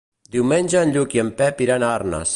Diumenge 0.35 0.81
en 0.87 0.95
Lluc 0.95 1.15
i 1.19 1.23
en 1.27 1.31
Pep 1.43 1.63
iran 1.67 1.87
a 1.87 1.93
Arnes. 1.99 2.29